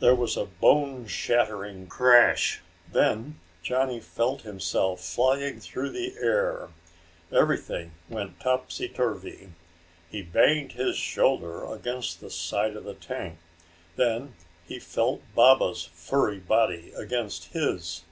[0.00, 2.60] There was a bone shattering crash.
[2.92, 6.68] Then Johnny felt himself flying through the air.
[7.32, 9.48] Everything went topsy turvy.
[10.10, 13.38] He banged his shoulder against the side of the tank.
[13.96, 14.34] Then
[14.66, 18.02] he felt Baba's furry body against his.